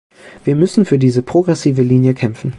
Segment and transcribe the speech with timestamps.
[0.43, 2.49] Wir müssen für diese progressive Linie kämpfen.